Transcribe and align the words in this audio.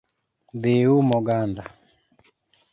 Dhi 0.61 0.73
ium 0.87 1.07
oganda 1.19 1.63